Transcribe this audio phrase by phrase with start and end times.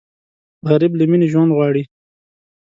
[0.69, 1.83] غریب له مینې ژوند غواړي